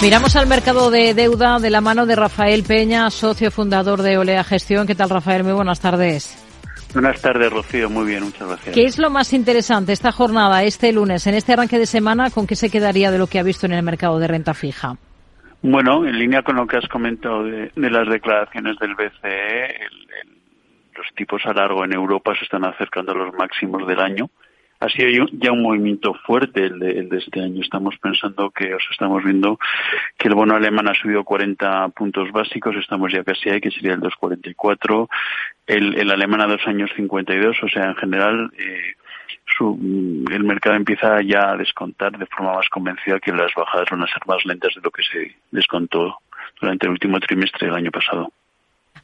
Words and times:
Miramos 0.00 0.36
al 0.36 0.46
mercado 0.46 0.92
de 0.92 1.12
deuda 1.12 1.58
de 1.58 1.70
la 1.70 1.80
mano 1.80 2.06
de 2.06 2.14
Rafael 2.14 2.62
Peña, 2.62 3.10
socio 3.10 3.50
fundador 3.50 4.02
de 4.02 4.16
Olea 4.16 4.44
Gestión. 4.44 4.86
¿Qué 4.86 4.94
tal, 4.94 5.10
Rafael? 5.10 5.42
Muy 5.42 5.54
buenas 5.54 5.80
tardes. 5.80 6.38
Buenas 6.92 7.20
tardes, 7.20 7.52
Rocío. 7.52 7.90
Muy 7.90 8.06
bien, 8.06 8.22
muchas 8.22 8.46
gracias. 8.46 8.76
¿Qué 8.76 8.84
es 8.84 8.96
lo 9.00 9.10
más 9.10 9.32
interesante 9.32 9.92
esta 9.92 10.12
jornada, 10.12 10.62
este 10.62 10.92
lunes, 10.92 11.26
en 11.26 11.34
este 11.34 11.54
arranque 11.54 11.80
de 11.80 11.86
semana? 11.86 12.30
¿Con 12.30 12.46
qué 12.46 12.54
se 12.54 12.70
quedaría 12.70 13.10
de 13.10 13.18
lo 13.18 13.26
que 13.26 13.40
ha 13.40 13.42
visto 13.42 13.66
en 13.66 13.72
el 13.72 13.82
mercado 13.82 14.20
de 14.20 14.28
renta 14.28 14.54
fija? 14.54 14.96
Bueno, 15.62 16.06
en 16.06 16.16
línea 16.16 16.42
con 16.42 16.54
lo 16.54 16.68
que 16.68 16.76
has 16.76 16.86
comentado 16.86 17.42
de, 17.42 17.72
las 17.74 18.08
declaraciones 18.08 18.78
del 18.78 18.94
BCE, 18.94 19.80
los 20.96 21.06
tipos 21.16 21.44
a 21.44 21.52
largo 21.52 21.84
en 21.84 21.92
Europa 21.92 22.36
se 22.38 22.44
están 22.44 22.64
acercando 22.64 23.10
a 23.10 23.16
los 23.16 23.34
máximos 23.34 23.84
del 23.88 23.98
año 23.98 24.30
ha 24.80 24.88
sido 24.88 25.26
ya 25.32 25.52
un 25.52 25.62
movimiento 25.62 26.14
fuerte 26.14 26.66
el 26.66 26.78
de, 26.78 27.08
este 27.18 27.40
año. 27.40 27.62
Estamos 27.62 27.96
pensando 27.98 28.50
que, 28.50 28.74
os 28.74 28.82
estamos 28.90 29.24
viendo 29.24 29.58
que 30.16 30.28
el 30.28 30.34
bono 30.34 30.54
alemán 30.54 30.88
ha 30.88 30.94
subido 30.94 31.24
40 31.24 31.88
puntos 31.90 32.30
básicos, 32.30 32.76
estamos 32.76 33.12
ya 33.12 33.24
casi 33.24 33.50
ahí, 33.50 33.60
que 33.60 33.70
sería 33.70 33.94
el 33.94 34.00
2,44. 34.00 35.08
El, 35.66 35.98
el 35.98 36.10
alemán 36.10 36.42
a 36.42 36.46
dos 36.46 36.66
años 36.66 36.90
52, 36.96 37.56
o 37.62 37.68
sea, 37.68 37.86
en 37.86 37.96
general, 37.96 38.50
eh, 38.56 38.94
el 40.30 40.44
mercado 40.44 40.76
empieza 40.76 41.20
ya 41.22 41.50
a 41.50 41.56
descontar 41.56 42.16
de 42.16 42.26
forma 42.26 42.54
más 42.54 42.68
convencida 42.68 43.18
que 43.18 43.32
las 43.32 43.52
bajadas 43.54 43.88
van 43.90 44.02
a 44.02 44.06
ser 44.06 44.22
más 44.26 44.44
lentas 44.44 44.74
de 44.74 44.80
lo 44.82 44.90
que 44.90 45.02
se 45.02 45.34
descontó 45.50 46.18
durante 46.60 46.86
el 46.86 46.92
último 46.92 47.18
trimestre 47.18 47.66
del 47.66 47.76
año 47.76 47.90
pasado. 47.90 48.30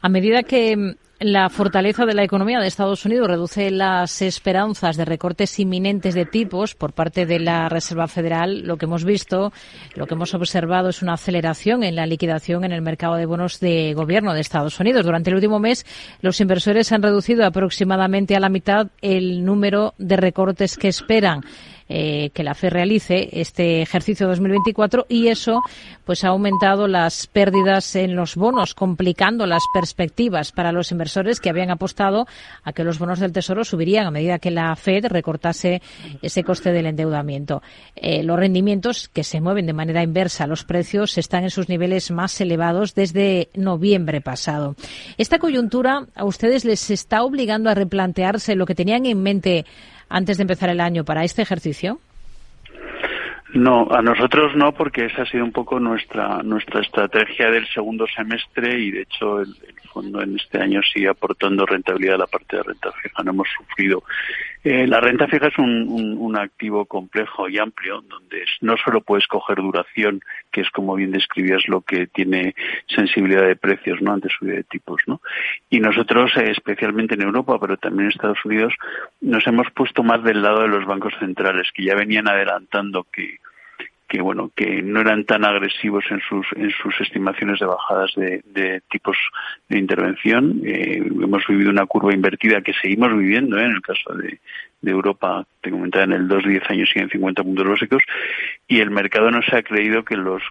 A 0.00 0.08
medida 0.08 0.42
que 0.42 0.96
la 1.20 1.48
fortaleza 1.48 2.04
de 2.04 2.14
la 2.14 2.24
economía 2.24 2.58
de 2.58 2.66
Estados 2.66 3.04
Unidos 3.06 3.28
reduce 3.28 3.70
las 3.70 4.20
esperanzas 4.20 4.96
de 4.96 5.04
recortes 5.04 5.58
inminentes 5.58 6.14
de 6.14 6.26
tipos 6.26 6.74
por 6.74 6.92
parte 6.92 7.24
de 7.24 7.38
la 7.38 7.68
Reserva 7.68 8.08
Federal. 8.08 8.62
Lo 8.66 8.76
que 8.76 8.86
hemos 8.86 9.04
visto, 9.04 9.52
lo 9.94 10.06
que 10.06 10.14
hemos 10.14 10.34
observado 10.34 10.88
es 10.88 11.02
una 11.02 11.14
aceleración 11.14 11.84
en 11.84 11.96
la 11.96 12.06
liquidación 12.06 12.64
en 12.64 12.72
el 12.72 12.82
mercado 12.82 13.14
de 13.14 13.26
bonos 13.26 13.60
de 13.60 13.94
gobierno 13.94 14.34
de 14.34 14.40
Estados 14.40 14.78
Unidos. 14.80 15.06
Durante 15.06 15.30
el 15.30 15.36
último 15.36 15.60
mes, 15.60 15.86
los 16.20 16.40
inversores 16.40 16.92
han 16.92 17.02
reducido 17.02 17.46
aproximadamente 17.46 18.36
a 18.36 18.40
la 18.40 18.48
mitad 18.48 18.88
el 19.00 19.44
número 19.44 19.94
de 19.98 20.16
recortes 20.16 20.76
que 20.76 20.88
esperan. 20.88 21.42
Eh, 21.86 22.30
que 22.32 22.42
la 22.42 22.54
FE 22.54 22.70
realice 22.70 23.28
este 23.32 23.82
ejercicio 23.82 24.26
2024 24.26 25.04
y 25.06 25.28
eso 25.28 25.60
pues 26.06 26.24
ha 26.24 26.28
aumentado 26.28 26.88
las 26.88 27.26
pérdidas 27.26 27.94
en 27.94 28.16
los 28.16 28.36
bonos, 28.36 28.74
complicando 28.74 29.46
las 29.46 29.62
perspectivas 29.74 30.50
para 30.50 30.72
los 30.72 30.92
inversores 30.92 31.40
que 31.40 31.50
habían 31.50 31.70
apostado 31.70 32.26
a 32.62 32.72
que 32.72 32.84
los 32.84 32.98
bonos 32.98 33.20
del 33.20 33.32
Tesoro 33.32 33.64
subirían 33.64 34.06
a 34.06 34.10
medida 34.10 34.38
que 34.38 34.50
la 34.50 34.74
Fed 34.76 35.06
recortase 35.08 35.82
ese 36.22 36.42
coste 36.42 36.72
del 36.72 36.86
endeudamiento. 36.86 37.62
Eh, 37.96 38.22
los 38.22 38.38
rendimientos 38.38 39.08
que 39.08 39.22
se 39.22 39.42
mueven 39.42 39.66
de 39.66 39.74
manera 39.74 40.02
inversa, 40.02 40.46
los 40.46 40.64
precios 40.64 41.18
están 41.18 41.44
en 41.44 41.50
sus 41.50 41.68
niveles 41.68 42.10
más 42.10 42.40
elevados 42.40 42.94
desde 42.94 43.50
noviembre 43.54 44.22
pasado. 44.22 44.74
Esta 45.18 45.38
coyuntura 45.38 46.06
a 46.14 46.24
ustedes 46.24 46.64
les 46.64 46.90
está 46.90 47.24
obligando 47.24 47.68
a 47.68 47.74
replantearse 47.74 48.54
lo 48.54 48.64
que 48.64 48.74
tenían 48.74 49.04
en 49.04 49.22
mente 49.22 49.66
antes 50.08 50.36
de 50.36 50.42
empezar 50.42 50.70
el 50.70 50.80
año 50.80 51.04
para 51.04 51.24
este 51.24 51.42
ejercicio? 51.42 52.00
No, 53.54 53.86
a 53.88 54.02
nosotros 54.02 54.56
no, 54.56 54.72
porque 54.72 55.04
esa 55.04 55.22
ha 55.22 55.26
sido 55.26 55.44
un 55.44 55.52
poco 55.52 55.78
nuestra 55.78 56.42
nuestra 56.42 56.80
estrategia 56.80 57.52
del 57.52 57.66
segundo 57.68 58.04
semestre 58.08 58.80
y 58.80 58.90
de 58.90 59.02
hecho 59.02 59.40
el, 59.40 59.54
fondo 59.92 60.20
en 60.22 60.34
este 60.34 60.60
año 60.60 60.80
sigue 60.82 61.08
aportando 61.08 61.64
rentabilidad 61.64 62.16
a 62.16 62.18
la 62.18 62.26
parte 62.26 62.56
de 62.56 62.64
renta 62.64 62.90
fija. 62.90 63.22
No 63.22 63.30
hemos 63.30 63.48
sufrido. 63.56 64.02
Eh, 64.64 64.88
la 64.88 64.98
renta 64.98 65.28
fija 65.28 65.46
es 65.46 65.58
un, 65.58 66.16
un, 66.18 66.36
activo 66.36 66.84
complejo 66.86 67.48
y 67.48 67.58
amplio 67.58 68.00
donde 68.00 68.44
no 68.60 68.76
solo 68.76 69.02
puedes 69.02 69.26
coger 69.28 69.58
duración, 69.58 70.20
que 70.50 70.62
es 70.62 70.70
como 70.70 70.96
bien 70.96 71.12
describías 71.12 71.68
lo 71.68 71.82
que 71.82 72.08
tiene 72.08 72.56
sensibilidad 72.88 73.46
de 73.46 73.54
precios, 73.56 74.02
no 74.02 74.14
ante 74.14 74.30
subida 74.30 74.54
de 74.54 74.64
tipos, 74.64 75.00
¿no? 75.06 75.20
Y 75.70 75.78
nosotros, 75.78 76.32
eh, 76.38 76.50
especialmente 76.50 77.14
en 77.14 77.22
Europa, 77.22 77.58
pero 77.60 77.76
también 77.76 78.06
en 78.06 78.12
Estados 78.12 78.44
Unidos, 78.44 78.74
nos 79.20 79.46
hemos 79.46 79.70
puesto 79.70 80.02
más 80.02 80.24
del 80.24 80.42
lado 80.42 80.62
de 80.62 80.68
los 80.68 80.86
bancos 80.86 81.12
centrales 81.20 81.68
que 81.72 81.84
ya 81.84 81.94
venían 81.94 82.26
adelantando 82.26 83.06
que 83.12 83.38
que 84.14 84.22
bueno 84.22 84.52
que 84.54 84.80
no 84.80 85.00
eran 85.00 85.24
tan 85.24 85.44
agresivos 85.44 86.04
en 86.08 86.20
sus 86.20 86.46
en 86.54 86.70
sus 86.70 87.00
estimaciones 87.00 87.58
de 87.58 87.66
bajadas 87.66 88.12
de, 88.14 88.80
tipos 88.88 89.16
de 89.68 89.76
intervención. 89.76 90.62
Eh, 90.64 91.02
hemos 91.04 91.44
vivido 91.48 91.70
una 91.70 91.86
curva 91.86 92.14
invertida 92.14 92.62
que 92.62 92.74
seguimos 92.80 93.10
viviendo 93.18 93.58
¿eh? 93.58 93.64
en 93.64 93.72
el 93.72 93.82
caso 93.82 94.14
de, 94.14 94.38
Europa 94.86 95.44
te 95.62 95.70
comentaba 95.70 96.04
en 96.04 96.12
el 96.12 96.28
2 96.28 96.44
10 96.44 96.70
años 96.70 96.90
siguen 96.92 97.08
50 97.08 97.42
puntos 97.42 97.66
básicos. 97.66 98.02
Y 98.68 98.78
el 98.80 98.90
mercado 98.90 99.32
no 99.32 99.42
se 99.42 99.56
ha 99.56 99.62
creído 99.64 100.04
que 100.04 100.16
los 100.16 100.42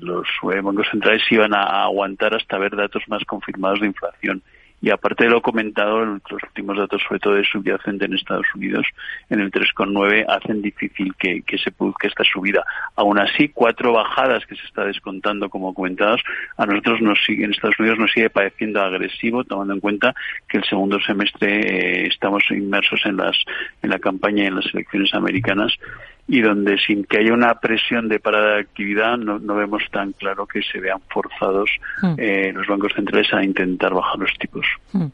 los 0.00 0.26
bancos 0.42 0.86
centrales 0.90 1.30
iban 1.30 1.52
a 1.52 1.82
aguantar 1.82 2.34
hasta 2.34 2.56
ver 2.56 2.74
datos 2.74 3.02
más 3.08 3.22
confirmados 3.26 3.80
de 3.80 3.88
inflación 3.88 4.42
y 4.82 4.90
aparte 4.90 5.24
de 5.24 5.30
lo 5.30 5.40
comentado, 5.40 6.04
los 6.04 6.42
últimos 6.42 6.76
datos, 6.76 7.02
sobre 7.02 7.20
todo 7.20 7.34
de 7.34 7.44
subyacente 7.44 8.04
en 8.04 8.14
Estados 8.14 8.46
Unidos, 8.54 8.86
en 9.30 9.40
el 9.40 9.50
3,9, 9.50 10.26
hacen 10.28 10.60
difícil 10.60 11.14
que, 11.18 11.42
se 11.56 11.72
produzca 11.72 12.08
esta 12.08 12.24
subida. 12.24 12.64
Aún 12.94 13.18
así, 13.18 13.48
cuatro 13.48 13.92
bajadas 13.92 14.44
que 14.46 14.54
se 14.54 14.64
está 14.64 14.84
descontando, 14.84 15.48
como 15.48 15.72
comentados, 15.72 16.22
a 16.58 16.66
nosotros 16.66 17.00
nos 17.00 17.18
sigue, 17.24 17.44
en 17.44 17.52
Estados 17.52 17.78
Unidos 17.78 17.98
nos 17.98 18.12
sigue 18.12 18.28
pareciendo 18.28 18.82
agresivo, 18.82 19.44
tomando 19.44 19.72
en 19.72 19.80
cuenta 19.80 20.14
que 20.48 20.58
el 20.58 20.64
segundo 20.64 21.00
semestre 21.00 22.04
eh, 22.04 22.06
estamos 22.08 22.44
inmersos 22.50 23.00
en, 23.06 23.16
las, 23.16 23.36
en 23.82 23.90
la 23.90 23.98
campaña 23.98 24.44
y 24.44 24.46
en 24.48 24.56
las 24.56 24.66
elecciones 24.74 25.14
americanas 25.14 25.72
y 26.28 26.40
donde 26.40 26.76
sin 26.78 27.04
que 27.04 27.18
haya 27.18 27.32
una 27.32 27.54
presión 27.60 28.08
de 28.08 28.18
parada 28.18 28.54
de 28.54 28.60
actividad 28.60 29.16
no, 29.16 29.38
vemos 29.54 29.82
tan 29.92 30.12
claro 30.12 30.46
que 30.46 30.62
se 30.62 30.80
vean 30.80 31.00
forzados 31.08 31.70
hmm. 32.02 32.14
eh, 32.18 32.52
los 32.52 32.66
bancos 32.66 32.92
centrales 32.94 33.32
a 33.32 33.44
intentar 33.44 33.94
bajar 33.94 34.18
los 34.18 34.32
tipos. 34.38 34.66
Hmm. 34.92 35.06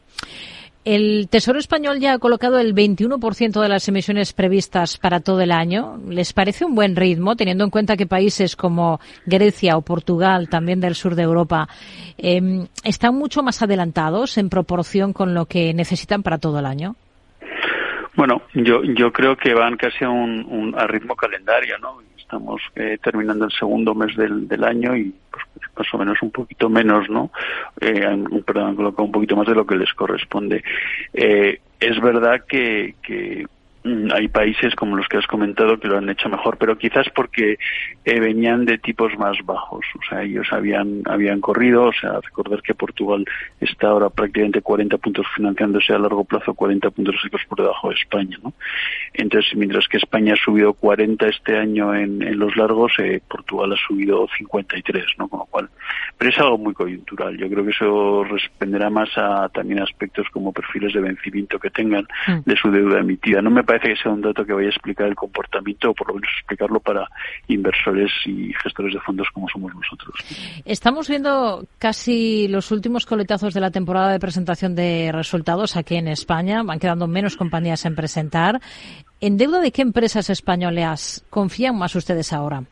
El 0.85 1.29
Tesoro 1.29 1.59
Español 1.59 1.99
ya 1.99 2.13
ha 2.13 2.19
colocado 2.19 2.59
el 2.59 2.75
21% 2.75 3.61
de 3.61 3.69
las 3.69 3.87
emisiones 3.87 4.33
previstas 4.33 4.97
para 4.97 5.21
todo 5.21 5.39
el 5.39 5.53
año. 5.53 5.97
¿Les 6.09 6.33
parece 6.33 6.65
un 6.65 6.75
buen 6.75 6.97
ritmo, 6.97 7.37
teniendo 7.37 7.63
en 7.63 7.69
cuenta 7.69 7.95
que 7.95 8.05
países 8.05 8.57
como 8.57 8.99
Grecia 9.25 9.77
o 9.77 9.81
Portugal, 9.81 10.49
también 10.49 10.81
del 10.81 10.95
sur 10.95 11.15
de 11.15 11.23
Europa, 11.23 11.69
em, 12.17 12.67
están 12.83 13.15
mucho 13.15 13.43
más 13.43 13.61
adelantados 13.61 14.37
en 14.37 14.49
proporción 14.49 15.13
con 15.13 15.33
lo 15.33 15.45
que 15.45 15.73
necesitan 15.73 16.21
para 16.21 16.37
todo 16.37 16.59
el 16.59 16.65
año? 16.65 16.97
Bueno, 18.15 18.43
yo, 18.53 18.83
yo 18.83 19.11
creo 19.11 19.35
que 19.35 19.53
van 19.53 19.75
casi 19.75 20.03
a 20.05 20.09
un, 20.09 20.75
a 20.77 20.85
ritmo 20.85 21.15
calendario, 21.15 21.77
¿no? 21.79 21.97
Estamos 22.17 22.61
eh, 22.75 22.97
terminando 23.01 23.45
el 23.45 23.51
segundo 23.51 23.95
mes 23.95 24.15
del, 24.15 24.47
del 24.47 24.63
año 24.63 24.95
y 24.95 25.13
pues, 25.31 25.45
más 25.77 25.93
o 25.93 25.97
menos 25.97 26.21
un 26.21 26.31
poquito 26.31 26.69
menos, 26.69 27.09
¿no? 27.09 27.31
Eh, 27.81 28.23
perdón, 28.45 28.69
han 28.69 28.75
colocado 28.75 29.03
un 29.03 29.11
poquito 29.11 29.35
más 29.35 29.47
de 29.47 29.55
lo 29.55 29.65
que 29.65 29.75
les 29.75 29.93
corresponde. 29.93 30.63
Eh, 31.13 31.59
es 31.79 31.99
verdad 32.01 32.43
que, 32.47 32.95
que 33.01 33.45
hay 34.13 34.27
países 34.29 34.75
como 34.75 34.95
los 34.95 35.07
que 35.07 35.17
has 35.17 35.27
comentado 35.27 35.77
que 35.77 35.87
lo 35.87 35.97
han 35.97 36.09
hecho 36.09 36.29
mejor, 36.29 36.57
pero 36.57 36.77
quizás 36.77 37.07
porque 37.13 37.57
eh, 38.05 38.19
venían 38.19 38.65
de 38.65 38.77
tipos 38.77 39.17
más 39.17 39.37
bajos. 39.45 39.85
O 39.95 39.99
sea, 40.07 40.23
ellos 40.23 40.47
habían, 40.51 41.01
habían 41.05 41.41
corrido, 41.41 41.85
o 41.87 41.93
sea, 41.93 42.19
recordar 42.21 42.61
que 42.61 42.73
Portugal 42.73 43.25
está 43.59 43.87
ahora 43.87 44.09
prácticamente 44.09 44.61
40 44.61 44.97
puntos 44.97 45.25
financiándose 45.35 45.93
a 45.93 45.99
largo 45.99 46.23
plazo, 46.23 46.53
40 46.53 46.89
puntos 46.91 47.15
secos 47.21 47.41
por 47.47 47.59
debajo 47.59 47.89
de 47.89 47.95
España, 47.95 48.37
¿no? 48.41 48.53
Entonces, 49.13 49.53
mientras 49.55 49.87
que 49.87 49.97
España 49.97 50.33
ha 50.33 50.43
subido 50.43 50.73
40 50.73 51.27
este 51.27 51.57
año 51.57 51.93
en, 51.93 52.21
en 52.21 52.39
los 52.39 52.55
largos, 52.55 52.93
eh, 52.99 53.21
Portugal 53.27 53.73
ha 53.73 53.87
subido 53.87 54.27
53, 54.37 55.05
¿no? 55.17 55.27
Con 55.27 55.39
lo 55.39 55.45
cual, 55.45 55.69
pero 56.23 56.35
es 56.35 56.39
algo 56.39 56.57
muy 56.57 56.73
coyuntural. 56.73 57.37
Yo 57.37 57.49
creo 57.49 57.65
que 57.65 57.71
eso 57.71 58.23
responderá 58.23 58.89
más 58.89 59.09
a 59.17 59.49
también 59.49 59.81
aspectos 59.81 60.25
como 60.31 60.53
perfiles 60.53 60.93
de 60.93 61.01
vencimiento 61.01 61.59
que 61.59 61.69
tengan 61.69 62.07
mm. 62.27 62.49
de 62.49 62.55
su 62.55 62.71
deuda 62.71 63.01
emitida. 63.01 63.41
No 63.41 63.51
me 63.51 63.61
parece 63.61 63.89
que 63.89 64.01
sea 64.01 64.13
un 64.13 64.21
dato 64.21 64.45
que 64.45 64.53
vaya 64.53 64.67
a 64.67 64.71
explicar 64.71 65.07
el 65.07 65.15
comportamiento 65.15 65.89
o 65.89 65.93
por 65.93 66.07
lo 66.07 66.13
menos 66.13 66.29
explicarlo 66.37 66.79
para 66.79 67.09
inversores 67.49 68.09
y 68.25 68.53
gestores 68.53 68.93
de 68.93 69.01
fondos 69.01 69.27
como 69.33 69.49
somos 69.49 69.75
nosotros. 69.75 70.15
Estamos 70.63 71.09
viendo 71.09 71.65
casi 71.77 72.47
los 72.47 72.71
últimos 72.71 73.05
coletazos 73.05 73.53
de 73.53 73.59
la 73.59 73.71
temporada 73.71 74.13
de 74.13 74.19
presentación 74.21 74.75
de 74.75 75.11
resultados 75.11 75.75
aquí 75.75 75.97
en 75.97 76.07
España. 76.07 76.63
Van 76.63 76.79
quedando 76.79 77.05
menos 77.05 77.35
compañías 77.35 77.83
en 77.83 77.95
presentar. 77.95 78.61
¿En 79.19 79.35
deuda 79.35 79.59
de 79.59 79.73
qué 79.73 79.81
empresas 79.81 80.29
españolas 80.29 81.25
confían 81.29 81.77
más 81.77 81.97
ustedes 81.97 82.31
ahora? 82.31 82.63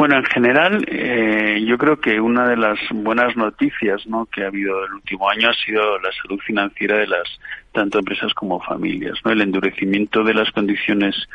Bueno, 0.00 0.16
en 0.16 0.24
general, 0.24 0.82
eh, 0.88 1.62
yo 1.66 1.76
creo 1.76 2.00
que 2.00 2.18
una 2.22 2.48
de 2.48 2.56
las 2.56 2.78
buenas 2.90 3.36
noticias 3.36 4.06
¿no? 4.06 4.24
que 4.24 4.42
ha 4.42 4.46
habido 4.46 4.82
el 4.86 4.94
último 4.94 5.28
año 5.28 5.50
ha 5.50 5.52
sido 5.52 5.98
la 5.98 6.08
salud 6.22 6.40
financiera 6.40 6.96
de 6.96 7.06
las 7.06 7.28
tanto 7.72 7.98
empresas 7.98 8.32
como 8.32 8.62
familias. 8.62 9.18
¿no? 9.22 9.30
El 9.30 9.42
endurecimiento 9.42 10.24
de 10.24 10.32
las 10.32 10.50
condiciones 10.52 11.28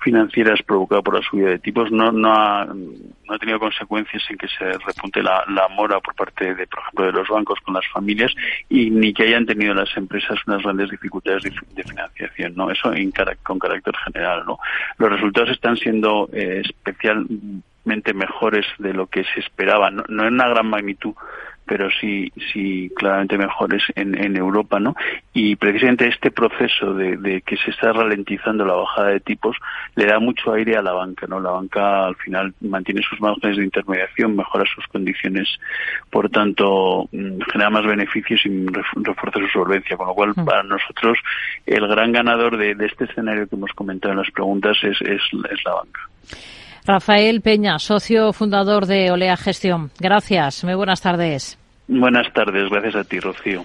financieras 0.00 0.60
provocado 0.64 1.04
por 1.04 1.14
la 1.14 1.22
subida 1.22 1.50
de 1.50 1.60
tipos 1.60 1.92
no, 1.92 2.10
no, 2.10 2.34
ha, 2.34 2.64
no 2.64 3.32
ha 3.32 3.38
tenido 3.38 3.60
consecuencias 3.60 4.24
en 4.28 4.38
que 4.38 4.48
se 4.48 4.72
repunte 4.84 5.22
la, 5.22 5.44
la, 5.46 5.68
mora 5.68 6.00
por 6.00 6.16
parte 6.16 6.52
de, 6.56 6.66
por 6.66 6.80
ejemplo, 6.80 7.06
de 7.06 7.12
los 7.12 7.28
bancos 7.28 7.60
con 7.60 7.74
las 7.74 7.86
familias 7.92 8.34
y 8.68 8.90
ni 8.90 9.14
que 9.14 9.22
hayan 9.22 9.46
tenido 9.46 9.72
las 9.72 9.96
empresas 9.96 10.36
unas 10.48 10.64
grandes 10.64 10.90
dificultades 10.90 11.44
de, 11.44 11.84
financiación, 11.84 12.56
¿no? 12.56 12.72
Eso 12.72 12.92
en, 12.92 13.12
con 13.44 13.60
carácter 13.60 13.94
general, 14.04 14.42
¿no? 14.46 14.58
Los 14.98 15.12
resultados 15.12 15.50
están 15.50 15.76
siendo 15.76 16.28
eh, 16.32 16.62
especial 16.64 17.24
mejores 17.84 18.66
de 18.78 18.92
lo 18.92 19.06
que 19.06 19.24
se 19.24 19.40
esperaba, 19.40 19.90
no, 19.90 20.04
no 20.08 20.26
en 20.26 20.34
una 20.34 20.48
gran 20.48 20.68
magnitud, 20.68 21.14
pero 21.70 21.88
sí, 22.00 22.32
sí 22.52 22.90
claramente 22.96 23.38
mejores 23.38 23.80
en, 23.94 24.20
en 24.20 24.36
Europa, 24.36 24.80
¿no? 24.80 24.96
Y 25.32 25.54
precisamente 25.54 26.08
este 26.08 26.32
proceso 26.32 26.94
de, 26.94 27.42
que 27.46 27.56
se 27.58 27.70
está 27.70 27.92
ralentizando 27.92 28.64
la 28.64 28.74
bajada 28.74 29.10
de 29.10 29.20
tipos 29.20 29.56
le 29.94 30.06
da 30.06 30.18
mucho 30.18 30.52
aire 30.52 30.76
a 30.76 30.82
la 30.82 30.90
banca, 30.94 31.28
¿no? 31.28 31.38
La 31.38 31.50
banca 31.50 32.06
al 32.06 32.16
final 32.16 32.52
mantiene 32.60 33.02
sus 33.08 33.20
márgenes 33.20 33.58
de 33.58 33.62
intermediación, 33.62 34.34
mejora 34.34 34.64
sus 34.74 34.84
condiciones, 34.88 35.48
por 36.10 36.28
tanto 36.28 37.08
mm, 37.12 37.40
genera 37.52 37.70
más 37.70 37.86
beneficios 37.86 38.44
y 38.46 38.66
refuerza 38.66 39.38
su 39.38 39.48
solvencia, 39.50 39.96
con 39.96 40.08
lo 40.08 40.14
cual 40.14 40.30
mm. 40.34 40.44
para 40.44 40.64
nosotros 40.64 41.18
el 41.66 41.86
gran 41.86 42.10
ganador 42.10 42.56
de, 42.56 42.74
este 42.84 43.04
escenario 43.04 43.46
que 43.46 43.54
hemos 43.54 43.70
comentado 43.74 44.10
en 44.10 44.18
las 44.18 44.30
preguntas 44.32 44.76
es, 44.82 45.00
es, 45.02 45.22
es 45.32 45.64
la 45.64 45.74
banca. 45.74 46.00
Rafael 46.86 47.40
Peña, 47.40 47.78
socio 47.78 48.32
fundador 48.32 48.86
de 48.86 49.10
Olea 49.10 49.36
Gestión. 49.36 49.90
Gracias. 49.98 50.64
Muy 50.64 50.74
buenas 50.74 51.00
tardes. 51.00 51.58
Buenas 51.92 52.32
tardes, 52.32 52.70
gracias 52.70 52.94
a 52.94 53.02
ti, 53.02 53.18
Rocío. 53.18 53.58